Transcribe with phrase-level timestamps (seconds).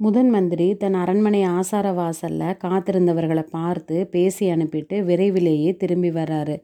[0.00, 6.56] முதன் மந்திரி தன் அரண்மனை ஆசார வாசல்ல காத்திருந்தவர்களை பார்த்து பேசி அனுப்பிட்டு விரைவிலேயே திரும்பி வர்றாரு.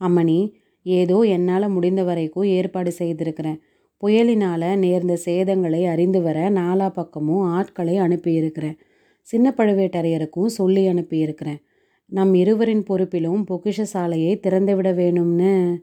[0.00, 0.52] அம்மணி
[0.82, 3.58] ஏதோ என்னால் முடிந்த வரைக்கும் ஏற்பாடு செய்திருக்கிறேன்.
[4.02, 8.76] புயலினால் நேர்ந்த சேதங்களை அறிந்து வர நாலா பக்கமும் ஆட்களை அனுப்பியிருக்கிறேன்.
[9.20, 11.60] சின்ன பழுவேட்டரையருக்கும் சொல்லி அனுப்பியிருக்கிறேன்.
[12.06, 15.74] நம் இருவரின் பொறுப்பிலும் பொக்கிஷ சாலையை திறந்துவிட வேணும்னு.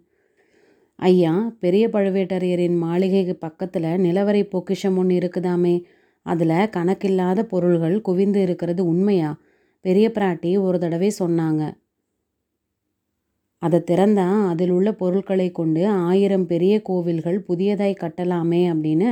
[0.95, 5.75] ஐயா பெரிய பழுவேட்டரையரின் மாளிகைக்கு பக்கத்தில் நிலவரை பொக்கிஷம் ஒன்று இருக்குதாமே?
[6.25, 9.31] அதில் கணக்கில்லாத பொருள்கள் குவிந்து இருக்கிறது உண்மையா?
[9.81, 11.63] பெரிய பிராட்டி ஒரு தடவை சொன்னாங்க.
[13.61, 19.09] அதை திறந்தா அதில் உள்ள பொருட்களை கொண்டு ஆயிரம் பெரிய கோவில்கள் புதியதாய் கட்டலாமே அப்படின்னு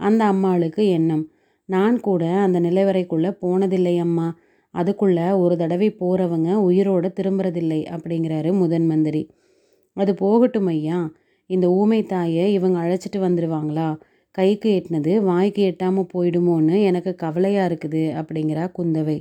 [0.00, 1.24] அந்த அம்மாளுக்கு எண்ணம்.
[1.68, 4.28] நான் கூட அந்த நிலவரைக்குள்ளே போனதில்லை அம்மா.
[4.74, 9.22] அதுக்குள்ளே ஒரு தடவை போகிறவங்க உயிரோடு திரும்புறதில்லை அப்படிங்கிறாரு முதன் மந்திரி.
[9.96, 11.00] அது போகட்டும் ஐயா.
[11.50, 13.88] இந்த ஊமை தாயை இவங்க அழைச்சிட்டு வந்துடுவாங்களா
[14.34, 19.18] கைக்கு எட்டினது வாய்க்கு எட்டாமல் போயிடுமோன்னு எனக்கு கவலையாக இருக்குது அப்படிங்கிறா குந்தவை.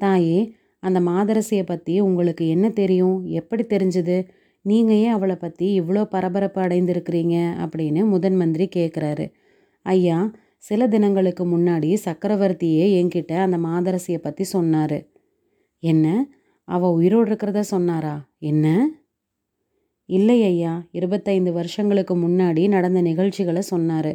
[0.00, 0.38] தாயே
[0.78, 3.16] அந்த மாதரசியை பற்றி உங்களுக்கு என்ன தெரியும்?
[3.30, 4.16] எப்படி தெரிஞ்சுது?
[4.64, 7.36] நீங்கள் ஏன் அவளை பற்றி இவ்வளோ பரபரப்பு அடைந்திருக்கிறீங்க?
[7.64, 9.26] அப்படின்னு முதன் மந்திரி கேட்குறாரு
[9.86, 10.18] ஐயா
[10.58, 14.98] சில தினங்களுக்கு முன்னாடி சக்கரவர்த்தியே என்கிட்ட அந்த மாதரசியை பற்றி சொன்னார்.
[15.82, 16.06] என்ன?
[16.68, 18.16] அவள் உயிரோடு இருக்கிறத சொன்னாரா?
[18.38, 18.66] என்ன?
[20.08, 24.12] இல்லை ஐயா இருபத்தைந்து வருஷங்களுக்கு முன்னாடி நடந்த நிகழ்ச்சிகளை சொன்னார்.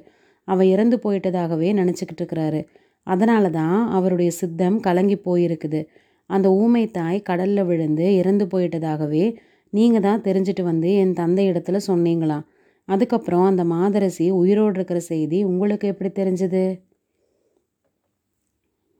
[0.47, 2.61] அவள் இறந்து போயிட்டதாகவே நினச்சிக்கிட்டு இருக்கிறாரு
[3.07, 5.81] அதனால தான் அவருடைய சித்தம் கலங்கி போயிருக்குது.
[6.29, 9.25] அந்த ஊமை தாய் கடலில் விழுந்து இறந்து போயிட்டதாகவே
[9.73, 12.45] நீங்கள் தான் தெரிஞ்சுட்டு வந்து என் தந்தை இடத்துல சொன்னீங்களாம்
[12.87, 16.63] அதுக்கப்புறம் அந்த மாதரசி உயிரோடு இருக்கிற செய்தி உங்களுக்கு எப்படி தெரிஞ்சது?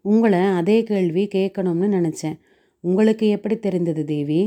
[0.06, 2.38] உங்களை அதே கேள்வி கேட்கணும்னு நினச்சேன்.
[2.84, 4.42] உங்களுக்கு எப்படி தெரிந்தது தேவி?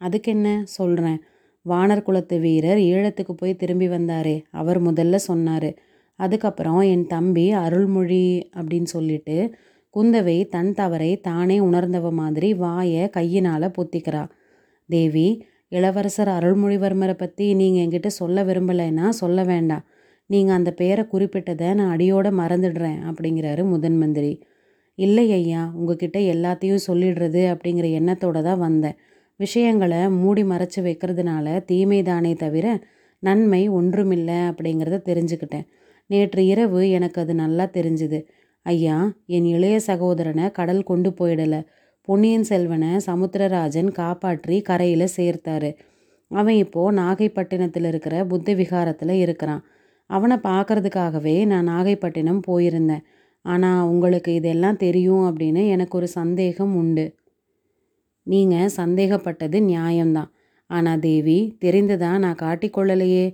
[0.00, 1.18] அதுக்கு என்ன சொல்கிறேன்
[1.66, 5.70] வானர் குலத்து வீரர் ஈழத்துக்கு போய் திரும்பி வந்தாரே அவர் முதல்ல சொன்னார்.
[6.18, 8.24] அதுக்கப்புறம் என் தம்பி அருள்மொழி
[8.56, 9.36] அப்படின்னு சொல்லிட்டு
[9.94, 14.22] குந்தவை தன் தவறை தானே உணர்ந்தவ மாதிரி வாயை கையினால் பொத்திக்கிறா.
[14.88, 15.26] தேவி
[15.68, 19.84] இளவரசர் அருள்மொழிவர்மரை பற்றி நீங்கள் என்கிட்ட சொல்ல விரும்பலைன்னா சொல்ல வேண்டாம்.
[20.30, 24.32] நீங்கள் அந்த பேரை குறிப்பிட்டதை நான் அடியோடு மறந்துடுறேன் அப்படிங்கிறாரு முதன் மந்திரி.
[24.98, 28.96] இல்லை ஐயா உங்ககிட்ட எல்லாத்தையும் சொல்லிடுறது அப்படிங்கிற எண்ணத்தோடு தான் வந்தேன்.
[29.40, 32.66] விஷயங்களை மூடி மறைச்சி வைக்கிறதுனால தீமை தானே தவிர
[33.22, 35.66] நன்மை ஒன்றுமில்லை அப்படிங்கிறத தெரிஞ்சுக்கிட்டேன்.
[36.12, 38.18] நேற்று இரவு எனக்கு அது நல்லா தெரிஞ்சுது.
[38.66, 38.96] ஐயா
[39.36, 41.60] என் இளைய சகோதரனை கடல் கொண்டு போயிடலை.
[42.08, 45.70] பொன்னியின் செல்வனை சமுத்திரராஜன் காப்பாற்றி கரையில் சேர்த்தாரு.
[46.30, 49.62] அவன் இப்போது நாகைப்பட்டினத்தில் இருக்கிற புத்த விகாரத்தில் இருக்கிறான்.
[50.10, 53.04] அவனை பார்க்கறதுக்காகவே நான் நாகைப்பட்டினம் போயிருந்தேன்.
[53.44, 57.06] ஆனால் உங்களுக்கு இதெல்லாம் தெரியும் அப்படின்னு எனக்கு ஒரு சந்தேகம் உண்டு.
[58.26, 60.30] நீங்கள் சந்தேகப்பட்டது நியாயம்தான்.
[60.70, 63.24] ஆனால் தேவி தெரிந்ததா நான் காட்டிக்கொள்ளலையே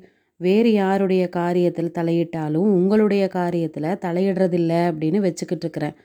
[0.41, 5.97] வேறு யாருடைய காரியத்தில் தலையிட்டாலும் உங்களுடைய காரியத்தில் தலையிடுறதில்ல அப்படின்னு வச்சுக்கிட்டு இருக்கிறேன்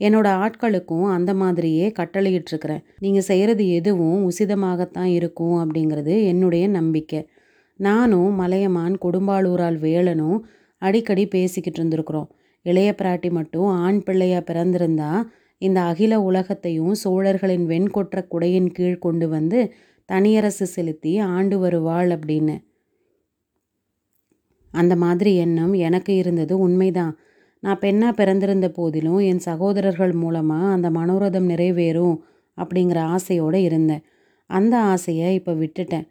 [0.00, 7.20] என்னோட ஆட்களுக்கும் அந்த மாதிரியே கட்டளையிட்ருக்கிறேன் நீங்கள் செய்கிறது எதுவும் உசிதமாகத்தான் இருக்கும் அப்படிங்கிறது என்னுடைய நம்பிக்கை.
[7.80, 10.38] நானும் மலையமான் கொடும்பாளூரால் வேலனும்
[10.82, 12.30] அடிக்கடி பேசிக்கிட்டு இருந்திருக்கிறோம்
[12.66, 15.12] இளைய பிராட்டி மட்டும் ஆண் பிள்ளையாக பிறந்திருந்தா
[15.58, 19.72] இந்த அகில உலகத்தையும் சோழர்களின் வெண்கொற்ற குடையின் கீழ் கொண்டு வந்து
[20.08, 22.56] தனியரசு செலுத்தி ஆண்டு வருவாள் அப்படின்னு.
[24.70, 27.18] அந்த மாதிரி எண்ணம் எனக்கு இருந்தது உண்மைதான்.
[27.60, 32.16] நான் பெண்ணாக பிறந்திருந்த போதிலும் என் சகோதரர்கள் மூலமாக அந்த மனோரதம் நிறைவேறும்
[32.56, 34.02] அப்படிங்கிற ஆசையோடு இருந்தேன்.
[34.46, 36.06] அந்த ஆசையை இப்போ விட்டுட்டேன்.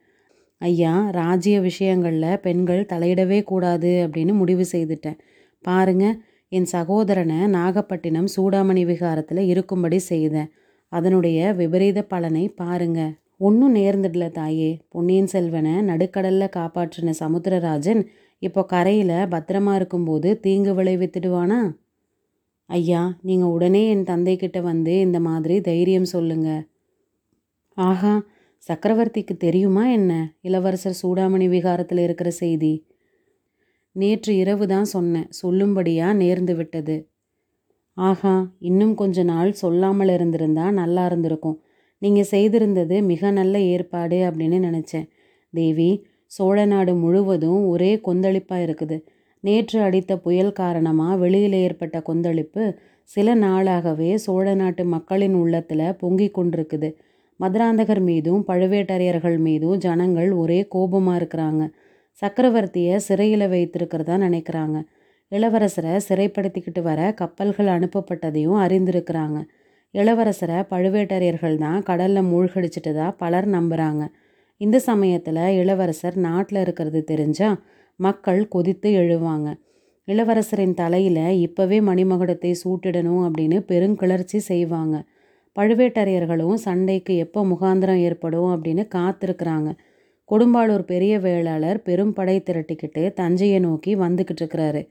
[0.58, 5.18] ஐயா ராஜ்ய விஷயங்களில் பெண்கள் தலையிடவே கூடாது அப்படின்னு முடிவு செய்துட்டேன்.
[5.62, 6.16] பாருங்க
[6.50, 10.50] என் சகோதரனை நாகப்பட்டினம் சூடாமணி விகாரத்தில் இருக்கும்படி செய்தேன்.
[10.88, 13.12] அதனுடைய விபரீத பலனை பாருங்க.
[13.38, 14.80] ஒன்றும் நேர்ந்துடல தாயே.
[14.90, 18.06] பொன்னியின் செல்வனை நடுக்கடலில் காப்பாற்றின சமுத்திரராஜன்
[18.42, 21.60] இப்போ கரையில் பத்திரமா இருக்கும்போது தீங்கு விளைவித்துடுவானா?
[22.70, 26.50] ஐயா நீங்கள் உடனே என் தந்தைக்கிட்ட வந்து இந்த மாதிரி தைரியம் சொல்லுங்க.
[27.78, 28.14] ஆஹா
[28.70, 30.12] சக்கரவர்த்திக்கு தெரியுமா என்ன?
[30.42, 32.74] இளவரசர் சூடாமணி விகாரத்தில் இருக்கிற செய்தி.
[33.96, 36.96] நேற்று இரவு தான் சொன்னேன் சொல்லும்படியாக நேர்ந்து விட்டது.
[37.98, 41.58] ஆஹா இன்னும் கொஞ்ச நாள் சொல்லாமல் இருந்திருந்தா நல்லா இருந்திருக்கும்.
[42.02, 45.08] நீங்கள் செய்திருந்தது மிக நல்ல ஏற்பாடு அப்படின்னு நினச்சேன்.
[45.54, 45.90] தேவி
[46.32, 48.98] சோழ நாடு முழுவதும் ஒரே கொந்தளிப்பாக இருக்குது.
[49.44, 52.64] நேற்று அடித்த புயல் காரணமாக வெளியில் ஏற்பட்ட கொந்தளிப்பு
[53.10, 56.90] சில நாளாகவே சோழ நாட்டு மக்களின் உள்ளத்தில் பொங்கி கொண்டிருக்குது.
[57.40, 61.64] மதுராந்தகர் மீதும் பழுவேட்டரையர்கள் மீதும் ஜனங்கள் ஒரே கோபமாக இருக்கிறாங்க.
[62.22, 64.78] சக்கரவர்த்தியை சிறையில் வைத்திருக்கிறதா நினைக்கிறாங்க.
[65.32, 69.40] இளவரசரை சிறைப்படுத்திக்கிட்டு வர கப்பல்கள் அனுப்பப்பட்டதையும் அறிந்திருக்கிறாங்க.
[69.94, 74.04] இளவரசரை பழுவேட்டரையர்கள் தான் கடலில் மூழ்கடிச்சிட்டதா பலர் நம்புகிறாங்க
[74.62, 77.60] இந்த சமயத்தில் இளவரசர் நாட்டில் இருக்கிறது தெரிஞ்சால்
[78.00, 79.50] மக்கள் கொதித்து எழுவாங்க.
[80.08, 84.96] இளவரசரின் தலையில் இப்போவே மணிமகுடத்தை சூட்டிடணும் அப்படின்னு பெருங்கிளர்ச்சி செய்வாங்க.
[85.56, 89.70] பழுவேட்டரையர்களும் சண்டைக்கு எப்போ முகாந்திரம் ஏற்படும் அப்படின்னு காத்திருக்கிறாங்க.
[90.30, 94.82] கொடும்பாளூர் பெரிய வேளாளர் பெரும் படை திரட்டிக்கிட்டு தஞ்சையை நோக்கி வந்துக்கிட்டு இருக்கிறாரு.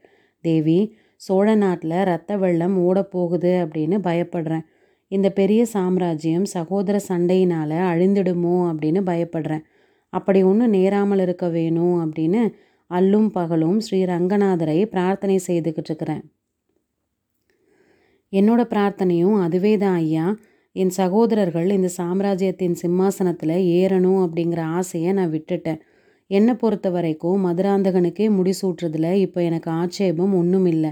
[0.45, 4.65] தேவி சோழ நாட்டில் ரத்த வெள்ளம் ஓடப்போகுது அப்படின்னு பயப்படுறேன்.
[5.11, 9.65] இந்த பெரிய சாம்ராஜ்யம் சகோதர சண்டையினால் அழிந்துடுமோ அப்படின்னு பயப்படுறேன்.
[10.13, 12.43] அப்படி ஒன்றும் நேராமல் இருக்க வேணும் அப்படின்னு
[12.91, 16.23] அல்லும் பகலும் ஸ்ரீ ரங்கநாதரை பிரார்த்தனை செய்துக்கிட்டு இருக்கிறேன்.
[18.33, 20.27] என்னோட பிரார்த்தனையும் அதுவே தான் ஐயா.
[20.77, 25.81] என் சகோதரர்கள் இந்த சாம்ராஜ்யத்தின் சிம்மாசனத்தில் ஏறணும் அப்படிங்கிற ஆசையை நான் விட்டுட்டேன்.
[26.31, 30.91] என்னை பொறுத்த வரைக்கும் மதுராந்தகனுக்கே முடிசூட்டுறதுல இப்போ எனக்கு ஆட்சேபம் ஒன்றும் இல்லை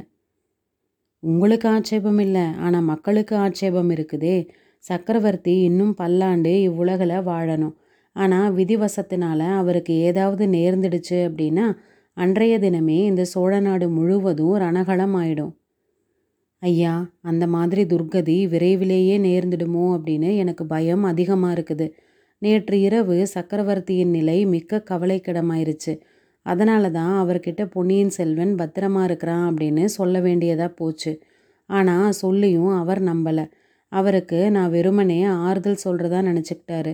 [1.27, 4.37] உங்களுக்கு ஆட்சேபம் இல்லை ஆனால் மக்களுக்கு ஆட்சேபம் இருக்குதே.
[4.85, 7.75] சக்கரவர்த்தி இன்னும் பல்லாண்டு இவ்வுலகில் வாழணும்.
[8.17, 11.67] ஆனால் விதிவசத்தினால அவருக்கு ஏதாவது நேர்ந்துடுச்சு அப்படின்னா
[12.17, 15.53] அன்றைய தினமே இந்த சோழ நாடு முழுவதும் ரணகளம் ஆயிடும்.
[16.63, 21.87] ஐயா அந்த மாதிரி துர்கதி விரைவிலேயே நேர்ந்துடுமோ அப்படின்னு எனக்கு பயம் அதிகமாக இருக்குது.
[22.43, 25.93] நேற்று இரவு சக்கரவர்த்தியின் நிலை மிக்க கவலைக்கிடமாயிருச்சு.
[26.47, 31.13] அதனால தான் அவர்கிட்ட பொன்னியின் செல்வன் பத்திரமா இருக்கிறான் அப்படின்னு சொல்ல வேண்டியதாக போச்சு.
[31.71, 33.45] ஆனால் சொல்லியும் அவர் நம்பலை.
[33.93, 36.93] அவருக்கு நான் வெறுமனே ஆறுதல் சொல்கிறதா நினச்சிக்கிட்டாரு.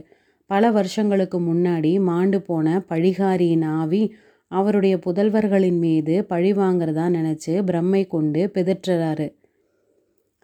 [0.51, 4.03] பல வருஷங்களுக்கு முன்னாடி மாண்டு போன பழிகாரியின் ஆவி
[4.51, 9.27] அவருடைய புதல்வர்களின் மீது பழி வாங்கிறதா நினச்சி பிரம்மை கொண்டு பிதற்றுறாரு.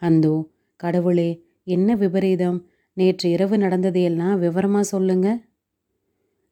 [0.03, 0.35] அந்தோ
[0.81, 1.31] கடவுளே
[1.67, 2.59] என்ன விபரீதம்?
[2.97, 5.39] நேற்று இரவு நடந்ததையெல்லாம் விவரமாக சொல்லுங்கள்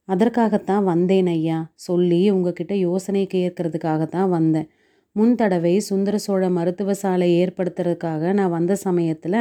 [0.08, 1.58] அதற்காகத்தான் வந்தேன் ஐயா.
[1.86, 4.68] சொல்லி உங்ககிட்ட யோசனை கேட்கறதுக்காகத்தான் வந்தேன்.
[5.16, 9.38] முன் தடவை சுந்தர சோழ மருத்துவ சாலை ஏற்படுத்துறதுக்காக நான் வந்த சமயத்தில்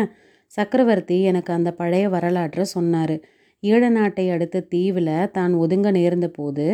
[0.51, 3.15] சக்கரவர்த்தி எனக்கு அந்த பழைய வரலாற்றை சொன்னார்.
[3.63, 6.65] ஈழ நாட்டை அடுத்த தீவில் தான் ஒதுங்க நேர்ந்த போது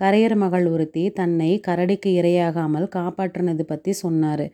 [0.00, 4.46] கரையர் மகள் ஒருத்தி தன்னை கரடிக்கு இரையாகாமல் காப்பாற்றினது பற்றி சொன்னார்.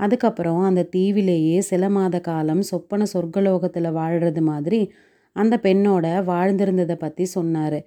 [0.00, 4.80] அதுக்கப்புறம் அந்த தீவிலேயே சில மாத காலம் சொப்பன சொர்க்கலோகத்தில் வாழ்கிறது மாதிரி
[5.36, 7.78] அந்த பெண்ணோட வாழ்ந்திருந்ததை பற்றி சொன்னார்.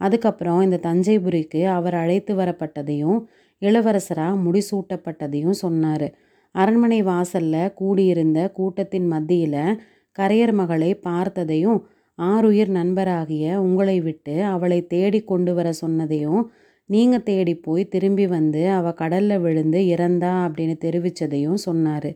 [0.00, 3.18] அதுக்கப்புறம் இந்த தஞ்சைபுரிக்கு அவர் அழைத்து வரப்பட்டதையும்
[3.62, 6.08] இளவரசராக முடிசூட்டப்பட்டதையும் சொன்னார்.
[6.54, 9.80] அரண்மனை வாசலில் கூடியிருந்த கூட்டத்தின் மத்தியில்
[10.18, 11.80] கரையர் மகளை பார்த்ததையும்
[12.18, 16.42] ஆறுயிர் நண்பராகிய உங்களை விட்டு அவளை தேடி கொண்டு வர சொன்னதையும்
[16.90, 22.10] நீங்கள் தேடி போய் திரும்பி வந்து அவள் கடலில் விழுந்து இறந்தா அப்படின்னு தெரிவித்ததையும் சொன்னார்.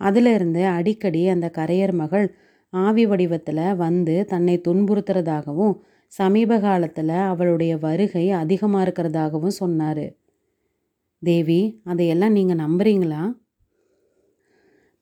[0.00, 2.26] அதிலிருந்து அடிக்கடி அந்த கரையர் மகள்
[2.72, 5.74] ஆவி வடிவத்தில் வந்து தன்னை துன்புறுத்துறதாகவும்
[6.12, 10.06] சமீப காலத்தில் அவளுடைய வருகை அதிகமாக இருக்கிறதாகவும் சொன்னார்.
[11.22, 13.22] தேவி அதையெல்லாம் நீங்கள் நம்புறீங்களா?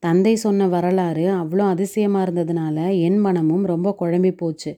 [0.02, 4.72] தந்தை சொன்ன வரலாறு அவ்வளோ அதிசயமாக இருந்ததுனால என் மனமும் ரொம்ப குழம்பி போச்சு.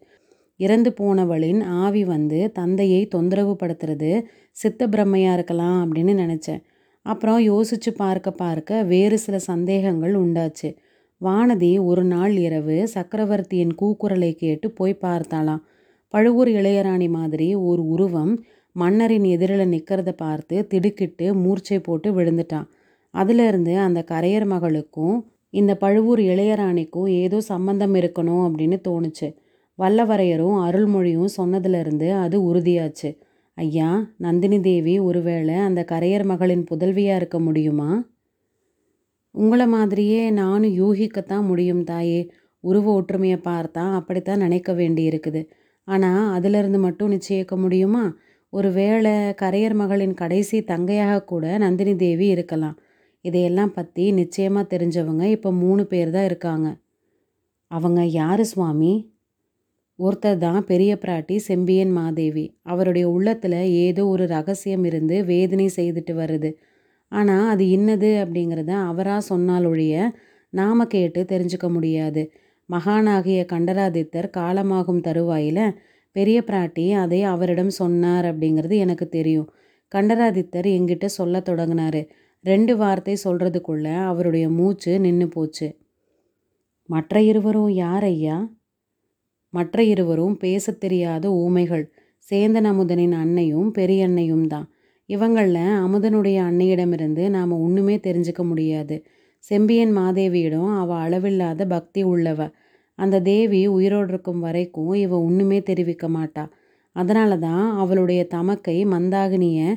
[0.61, 4.11] இறந்து போனவளின் ஆவி வந்து தந்தையை தொந்தரவு படுத்துறது
[4.57, 6.63] சித்த பிரம்மையாக இருக்கலாம் அப்படின்னு நினச்சேன்.
[7.07, 10.71] அப்புறம் யோசித்து பார்க்க பார்க்க வேறு சில சந்தேகங்கள் உண்டாச்சு.
[11.21, 15.63] வானதி ஒரு நாள் இரவு சக்கரவர்த்தியின் கூக்குரலை கேட்டு போய் பார்த்தாளாம்.
[16.09, 18.33] பழுவூர் இளையராணி மாதிரி ஒரு உருவம்
[18.73, 22.67] மன்னரின் எதிரில் நிற்கிறத பார்த்து திடுக்கிட்டு மூர்ச்சை போட்டு விழுந்துட்டான்.
[23.11, 25.17] அதிலிருந்து அந்த கரையர் மகளுக்கும்
[25.51, 29.29] இந்த பழுவூர் இளையராணிக்கும் ஏதோ சம்பந்தம் இருக்கணும் அப்படின்னு தோணுச்சு.
[29.79, 33.11] வல்லவரையரும் அருள்மொழியும் சொன்னதிலிருந்து அது உறுதியாச்சு.
[33.55, 37.91] ஐயா நந்தினி தேவி ஒருவேளை அந்த கரையர் மகளின் புதல்வியாக இருக்க முடியுமா?
[39.35, 42.21] உங்களை மாதிரியே நானும் யூகிக்கத்தான் முடியும் தாயே.
[42.61, 45.41] உருவ ஒற்றுமையை பார்த்தா அப்படித்தான் நினைக்க வேண்டி இருக்குது
[45.88, 48.04] ஆனால் அதிலிருந்து மட்டும் நிச்சயிக்க முடியுமா?
[48.52, 52.76] ஒரு வேளை கரையர் மகளின் கடைசி தங்கையாக கூட நந்தினி தேவி இருக்கலாம்.
[53.25, 56.68] இதையெல்லாம் பற்றி நிச்சயமாக தெரிஞ்சவங்க இப்போ மூணு பேர் தான் இருக்காங்க.
[57.71, 58.92] அவங்க யார் சுவாமி?
[59.99, 62.45] ஒருத்தர் தான் பெரிய பிராட்டி செம்பியன் மாதேவி.
[62.62, 66.50] அவருடைய உள்ளத்தில் ஏதோ ஒரு ரகசியம் இருந்து வேதனை செய்துட்டு வருது.
[67.12, 69.97] ஆனால் அது இன்னது அப்படிங்கிறத அவராக சொன்னால் ஒழிய
[70.52, 72.23] நாம கேட்டு தெரிஞ்சுக்க முடியாது.
[72.73, 75.79] மகானாகிய கண்டராதித்தர் காலமாகும் தருவாயில்
[76.13, 79.51] பெரிய பிராட்டி அதை அவரிடம் சொன்னார் அப்படிங்கிறது எனக்கு தெரியும்.
[79.95, 82.07] கண்டராதித்தர் எங்கிட்ட சொல்ல தொடங்கினார்.
[82.41, 85.77] ரெண்டு வார்த்தை சொல்கிறதுக்குள்ள அவருடைய மூச்சு நின்று போச்சு.
[86.85, 88.51] மற்ற இருவரும் யார் ஐயா?
[89.51, 91.93] மற்ற இருவரும் பேசத் தெரியாத ஊமைகள்.
[92.31, 94.71] சேந்தன் அமுதனின் அன்னையும் பெரியண்ணையும் தான்.
[95.07, 99.05] இவங்களில் அமுதனுடைய அன்னையிடமிருந்து நாம் ஒன்றுமே தெரிஞ்சுக்க முடியாது.
[99.45, 102.40] செம்பியன் மாதேவியிடம் அவள் அளவில்லாத பக்தி உள்ளவ.
[102.99, 106.45] அந்த தேவி உயிரோடு இருக்கும் வரைக்கும் இவ ஒன்றுமே தெரிவிக்க மாட்டா.
[106.97, 109.68] அதனால தான் அவளுடைய தமக்கை மந்தாகினியை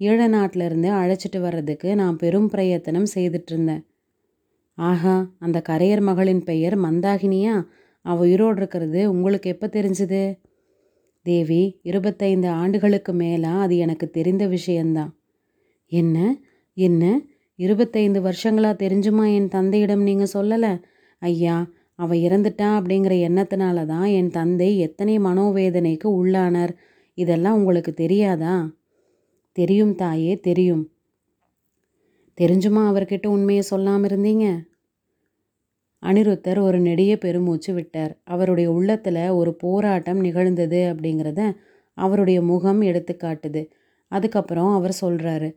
[0.00, 3.82] ஈழ நாட்டிலிருந்து அழைச்சிட்டு வர்றதுக்கு நான் பெரும் பிரயத்தனம் செய்துட்டு இருந்தேன்
[4.78, 7.54] ஆஹா அந்த கரையர் மகளின் பெயர் மந்தாகினியா?
[8.04, 10.22] அவள் உயிரோடு இருக்கிறது உங்களுக்கு எப்போ தெரிஞ்சுது?
[11.26, 15.12] தேவி இருபத்தைந்து ஆண்டுகளுக்கு மேலாக அது எனக்கு தெரிந்த விஷயந்தான்.
[15.92, 16.18] என்ன?
[16.76, 17.04] என்ன?
[17.60, 20.72] இருபத்தைந்து வருஷங்களாக தெரிஞ்சுமா என் தந்தையிடம் நீங்கள் சொல்லலை?
[21.18, 21.56] ஐயா
[21.94, 26.72] அவ இறந்துட்டா அப்படிங்கிற எண்ணத்தினால தான் என் தந்தை எத்தனை மனோவேதனைக்கு உள்ளானார்.
[27.14, 28.54] இதெல்லாம் உங்களுக்கு தெரியாதா?
[29.52, 30.84] தெரியும் தாயே தெரியும்.
[32.38, 34.46] தெரிஞ்சுமா அவர்கிட்ட உண்மையை சொல்லாமல் இருந்தீங்க?
[36.02, 38.12] அனிருத்தர் ஒரு நெடிய பெருமூச்சு விட்டார்.
[38.24, 41.42] அவருடைய உள்ளத்தில் ஒரு போராட்டம் நிகழ்ந்தது அப்படிங்கிறத
[41.98, 43.62] அவருடைய முகம் எடுத்து காட்டுது
[44.12, 45.48] அதுக்கப்புறம் அவர் சொல்கிறாரு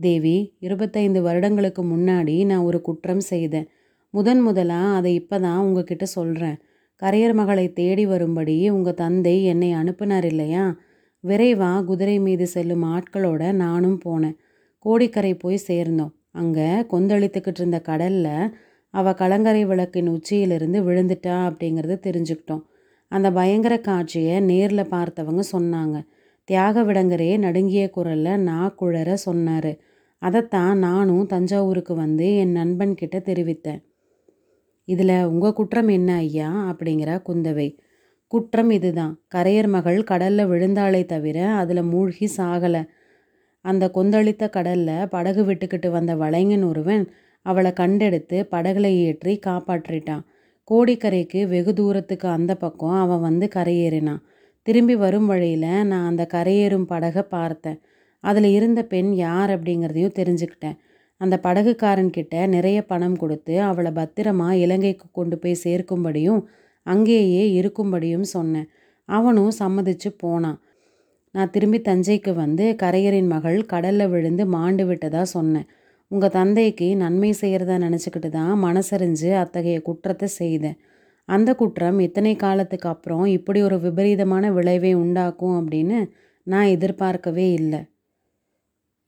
[0.00, 3.68] தேவி இருபத்தைந்து வருடங்களுக்கு முன்னாடி நான் ஒரு குற்றம் செய்தேன்.
[4.14, 6.58] முதன் முதலாக அதை இப்போ தான் உங்ககிட்ட சொல்கிறேன்
[7.02, 10.64] கரையர் மகளை தேடி வரும்படி உங்கள் தந்தை என்னை அனுப்புனார் இல்லையா?
[11.24, 14.36] விரைவாக குதிரை மீது செல்லும் ஆட்களோட நானும் போனேன்.
[14.84, 16.12] கோடிக்கரை போய் சேர்ந்தோம்.
[16.32, 18.52] அங்கே கொந்தளித்துக்கிட்டு இருந்த கடலில்
[18.94, 22.62] அவள் கலங்கரை விளக்கின் உச்சியிலிருந்து விழுந்துட்டா அப்படிங்கிறத தெரிஞ்சுக்கிட்டோம்.
[23.12, 25.96] அந்த பயங்கர காட்சியை நேரில் பார்த்தவங்க சொன்னாங்க.
[26.48, 29.72] தியாக விடங்கரே நடுங்கிய குரலில் நான் குழற சொன்னார்.
[30.22, 33.82] அதைத்தான் நானும் தஞ்சாவூருக்கு வந்து என் நண்பன் கிட்ட தெரிவித்தேன்.
[34.84, 36.50] இதில் உங்கள் குற்றம் என்ன ஐயா?
[36.72, 37.78] அப்படிங்கிற குந்தவை.
[38.26, 39.20] குற்றம் இதுதான்.
[39.34, 42.82] கரையர் மகள் கடலில் விழுந்தாளே தவிர அதில் மூழ்கி சாகலை.
[43.64, 47.10] அந்த கொந்தளித்த கடலில் படகு விட்டுக்கிட்டு வந்த வளைங்கன் ஒருவன்
[47.42, 50.24] அவளை கண்டெடுத்து படகுல ஏற்றி காப்பாற்றிட்டான்.
[50.70, 54.20] கோடிக்கரைக்கு வெகு தூரத்துக்கு அந்த பக்கம் அவன் வந்து கரையேறினான்.
[54.62, 57.80] திரும்பி வரும் வழியில் நான் அந்த கரையேறும் படகை பார்த்தேன்.
[58.24, 60.76] அதில் இருந்த பெண் யார் அப்படிங்கிறதையும் தெரிஞ்சுக்கிட்டேன்.
[61.20, 66.40] அந்த படகுக்காரன்கிட்ட நிறைய பணம் கொடுத்து அவளை பத்திரமா இலங்கைக்கு கொண்டு போய் சேர்க்கும்படியும்
[66.86, 68.68] அங்கேயே இருக்கும்படியும் சொன்னேன்.
[69.08, 70.58] அவனும் சம்மதிச்சு போனான்.
[71.34, 75.68] நான் திரும்பி தஞ்சைக்கு வந்து கரையரின் மகள் கடலில் விழுந்து மாண்டு விட்டதா சொன்னேன்.
[76.10, 80.78] உங்கள் தந்தைக்கு நன்மை செய்கிறதா நினச்சிக்கிட்டு தான் மனசறிஞ்சு அத்தகைய குற்றத்தை செய்தேன்.
[81.28, 85.98] அந்த குற்றம் இத்தனை காலத்துக்கு அப்புறம் இப்படி ஒரு விபரீதமான விளைவை உண்டாக்கும் அப்படின்னு
[86.46, 87.80] நான் எதிர்பார்க்கவே இல்லை.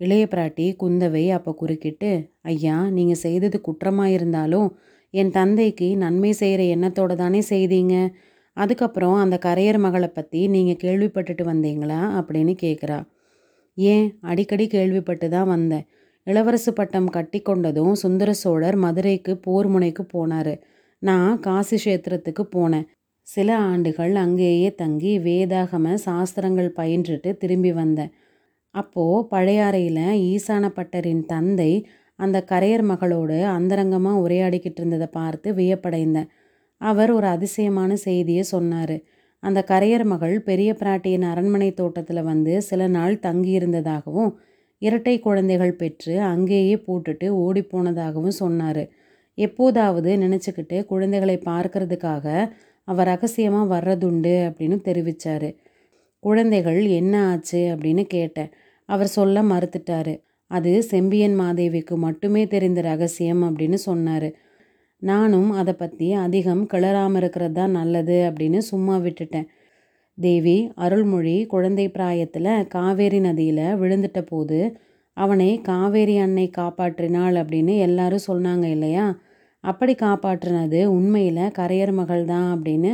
[0.02, 2.10] இளைய பிராட்டி குந்தவை அப்போ குறுக்கிட்டு
[2.42, 4.68] ஐயா நீங்கள் செய்தது குற்றமாக இருந்தாலும்
[5.14, 7.94] என் தந்தைக்கு நன்மை செய்கிற எண்ணத்தோடு தானே செய்தீங்க?
[8.56, 12.00] அதுக்கப்புறம் அந்த கரையர் மகளை பற்றி நீங்கள் கேள்விப்பட்டுட்டு வந்தீங்களா?
[12.18, 12.98] அப்படின்னு கேட்குறா
[13.78, 14.06] ஏன்?
[14.20, 15.84] அடிக்கடி கேள்விப்பட்டு தான் வந்தேன்.
[16.26, 20.54] இளவரசு பட்டம் கட்டி கொண்டதும் சுந்தர சோழர் மதுரைக்கு போர் முனைக்கு போனார்.
[21.02, 22.86] நான் காசி கஷேத்திரத்துக்கு போனேன்.
[23.26, 28.12] சில ஆண்டுகள் அங்கேயே தங்கி வேதாகம சாஸ்திரங்கள் பயின்றுட்டு திரும்பி வந்தேன்.
[28.74, 31.72] அப்போது பழையாறையில் ஈசான பட்டரின் தந்தை
[32.18, 36.30] அந்த கரையர் மகளோடு அந்தரங்கமாக உரையாடிக்கிட்டு இருந்ததை பார்த்து வியப்படைந்தேன்
[36.80, 38.96] அவர் ஒரு அதிசயமான செய்தியை சொன்னார்.
[39.42, 44.32] அந்த கரையர் மகள் பெரிய பிராட்டியின் அரண்மனை தோட்டத்தில் வந்து சில நாள் தங்கியிருந்ததாகவும்
[44.82, 48.82] இரட்டை குழந்தைகள் பெற்று அங்கேயே போட்டுட்டு ஓடிப்போனதாகவும் சொன்னார்.
[49.38, 52.26] எப்போதாவது நினச்சிக்கிட்டு குழந்தைகளை பார்க்கறதுக்காக
[52.88, 55.48] அவர் ரகசியமாக வர்றதுண்டு அப்படின்னு தெரிவித்தார்
[56.22, 58.52] குழந்தைகள் என்ன ஆச்சு அப்படின்னு கேட்டேன்.
[58.88, 60.14] அவர் சொல்ல மறுத்துட்டாரு.
[60.50, 64.28] அது செம்பியன் மாதேவிக்கு மட்டுமே தெரிந்த ரகசியம் அப்படின்னு சொன்னார்.
[65.02, 69.48] நானும் அதை பற்றி அதிகம் கிளறாமல் இருக்கிறது தான் நல்லது அப்படின்னு சும்மா விட்டுட்டேன்.
[70.18, 74.58] தேவி அருள்மொழி குழந்தை பிராயத்தில் காவேரி நதியில் விழுந்துட்ட போது
[75.16, 79.06] அவனை காவேரி அன்னை காப்பாற்றினாள் அப்படின்னு எல்லாரும் சொன்னாங்க இல்லையா?
[79.64, 82.92] அப்படி காப்பாற்றினது உண்மையில் கரையர் மகள் தான் அப்படின்னு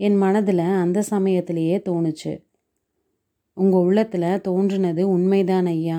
[0.00, 2.32] என் மனதில் அந்த சமயத்திலேயே தோணுச்சு.
[3.62, 5.98] உங்கள் உள்ளத்தில் தோன்றினது உண்மைதான் ஐயா.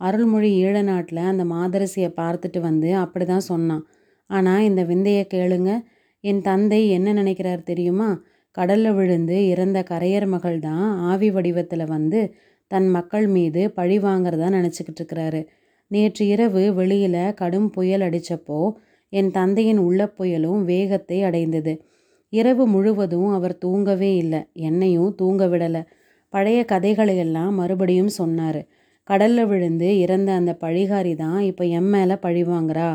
[0.00, 3.84] அருள்மொழி ஈழ நாட்டில் அந்த மாதரசியை பார்த்துட்டு வந்து அப்படி தான் சொன்னான்.
[4.30, 5.70] ஆனால் இந்த விந்தையை கேளுங்க.
[6.24, 8.08] என் தந்தை என்ன நினைக்கிறார் தெரியுமா?
[8.56, 12.20] கடலில் விழுந்து இறந்த கரையர் மகள் தான் ஆவி வடிவத்தில் வந்து
[12.70, 15.40] தன் மக்கள் மீது பழி வாங்கிறதா நினச்சிக்கிட்டு இருக்கிறாரு.
[15.90, 18.60] நேற்று இரவு வெளியில் கடும் புயல் அடித்தப்போ
[19.12, 21.72] என் தந்தையின் உள்ள புயலும் வேகத்தை அடைந்தது.
[22.32, 24.40] இரவு முழுவதும் அவர் தூங்கவே இல்லை.
[24.68, 25.82] என்னையும் தூங்க விடலை.
[26.32, 28.60] பழைய கதைகளையெல்லாம் மறுபடியும் சொன்னார்.
[29.08, 32.88] கடலில் விழுந்து இறந்த அந்த பழிகாரி தான் இப்போ என் மேலே பழி வாங்குறா.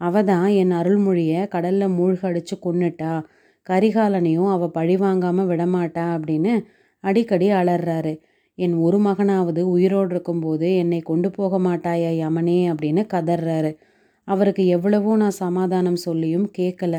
[0.00, 3.12] அவ தான் என் அருள்மொழியை கடலில் மூழ்கடிச்சு கொன்னுட்டா.
[3.66, 6.52] கரிகாலனையும் அவள் பழி வாங்காமல் விடமாட்டா அப்படின்னு
[7.04, 8.14] அடிக்கடி அலறாரு.
[8.58, 13.72] என் ஒரு மகனாவது உயிரோடு இருக்கும்போது என்னை கொண்டு போக மாட்டாயா யமனே அப்படின்னு கதறாரு.
[14.28, 16.96] அவருக்கு எவ்வளவோ நான் சமாதானம் சொல்லியும் கேட்கல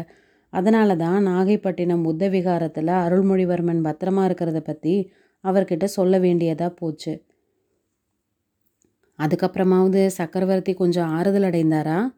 [0.54, 4.96] அதனால தான் நாகைப்பட்டினம் புத்த விகாரத்தில் அருள்மொழிவர்மன் பத்திரமா இருக்கிறத பற்றி
[5.44, 7.26] அவர்கிட்ட சொல்ல வேண்டியதாக போச்சு.
[9.20, 12.14] அதுக்கப்புறமாவது சக்கரவர்த்தி கொஞ்சம் ஆறுதல் அடைந்தாரா?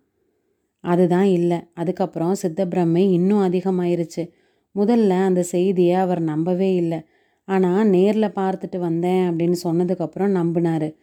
[0.80, 1.60] அதுதான் இல்லை.
[1.74, 4.30] அதுக்கப்புறம் சித்தப்பிரமை இன்னும் அதிகமாயிருச்சு.
[4.76, 7.00] முதல்ல அந்த செய்தியை அவர் நம்பவே இல்லை.
[7.46, 10.96] ஆனால் நேரில் பார்த்துட்டு வந்தேன் அப்படின்னு சொன்னதுக்கப்புறம் நம்பினார்.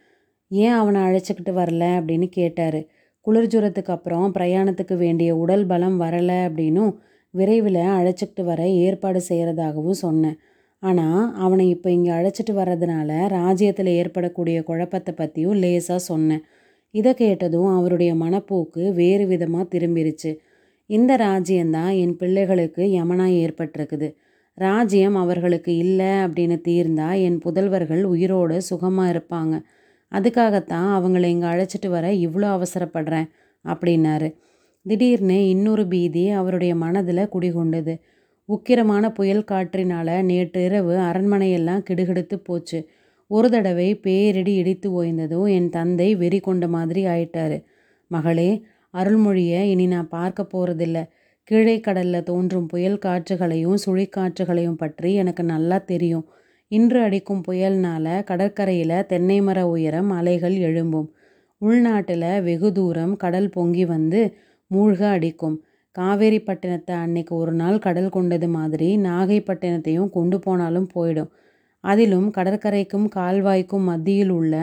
[0.49, 2.87] ஏன் அவனை அழைச்சிக்கிட்டு வரல அப்படின்னு கேட்டார்.
[3.27, 6.97] குளிர்ஜுரத்துக்கு அப்புறம் பிரயாணத்துக்கு வேண்டிய உடல் பலம் வரலை அப்படின்னும்
[7.31, 10.39] விரைவில் அழைச்சிக்கிட்டு வர ஏற்பாடு செய்கிறதாகவும் சொன்னேன்.
[10.83, 16.45] ஆனால் அவனை இப்போ இங்கே அழைச்சிட்டு வர்றதுனால ராஜ்யத்தில் ஏற்படக்கூடிய குழப்பத்தை பற்றியும் லேசாக சொன்னேன்.
[16.95, 20.31] இதை கேட்டதும் அவருடைய மனப்போக்கு வேறு விதமாக திரும்பிருச்சு.
[20.91, 24.09] இந்த ராஜ்யந்தான் என் பிள்ளைகளுக்கு யமனாக ஏற்பட்டிருக்குது.
[24.59, 29.55] ராஜ்யம் அவர்களுக்கு இல்லை அப்படின்னு தீர்ந்தா என் புதல்வர்கள் உயிரோடு சுகமாக இருப்பாங்க.
[30.13, 33.29] அதுக்காகத்தான் அவங்கள இங்கே அழைச்சிட்டு வர இவ்வளோ அவசரப்படுறேன்
[33.65, 34.29] அப்படின்னாரு.
[34.87, 37.95] திடீர்னு இன்னொரு பீதி அவருடைய மனதில் குடிகொண்டது.
[38.55, 42.79] உக்கிரமான புயல் காற்றினால் நேற்று இரவு அரண்மனையெல்லாம் கிடுகிடுத்து போச்சு.
[43.27, 47.59] ஒரு தடவை பேரிடி இடித்து ஓய்ந்ததும் என் தந்தை வெறி கொண்ட மாதிரி ஆயிட்டாரு.
[48.11, 48.51] மகளே
[48.95, 50.99] அருள்மொழியை இனி நான் பார்க்க போகிறதில்ல
[51.49, 56.27] கீழே கடலில் தோன்றும் புயல் காற்றுகளையும் சுழிக்காற்றுகளையும் பற்றி எனக்கு நல்லா தெரியும்.
[56.71, 61.09] இன்று அடிக்கும் புயல்னால் கடற்கரையில் தென்னை மர உயரம் அலைகள் எழும்பும்.
[61.63, 64.21] உள்நாட்டில் வெகு தூரம் கடல் பொங்கி வந்து
[64.71, 65.57] மூழ்க அடிக்கும்.
[65.99, 71.31] காவேரிப்பட்டினத்தை அன்னைக்கு ஒரு நாள் கடல் கொண்டது மாதிரி நாகைப்பட்டினத்தையும் கொண்டு போனாலும் போயிடும்.
[71.85, 74.55] அதிலும் கடற்கரைக்கும் கால்வாய்க்கும் மத்தியில் உள்ள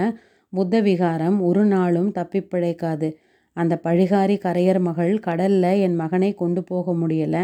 [0.53, 3.09] புத்த விகாரம் ஒரு நாளும் தப்பி பிழைக்காது.
[3.53, 7.37] அந்த பழிகாரி கரையர் மகள் கடல்ல என் மகனை கொண்டு போக முடியல.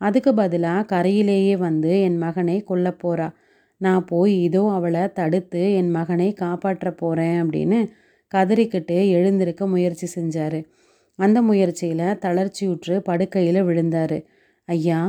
[0.00, 3.28] அதுக்கு பதிலாக கரையிலேயே வந்து என் மகனை கொல்ல போறா.
[3.80, 7.78] நான் போய் இதோ அவளை தடுத்து என் மகனை காப்பாற்ற போறேன் அப்படின்னு
[8.32, 10.60] கதறிக்கிட்டு எழுந்திருக்க முயற்சி செஞ்சாரு.
[11.18, 14.18] அந்த முயற்சியில் தளர்ச்சியுற்று படுக்கையில் விழுந்தார்.
[14.68, 15.00] ஐயா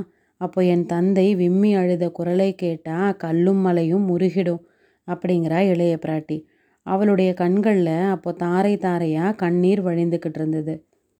[0.41, 4.63] அப்போ என் தந்தை விம்மி அழுத குரலை கேட்டால் கல்லும் மலையும் முருகிடும்
[5.07, 6.37] அப்படிங்கிறா இளைய பிராட்டி.
[6.85, 10.73] அவளுடைய கண்களில் அப்போ தாரை தாரையாக கண்ணீர் வழிந்துக்கிட்டு இருந்தது.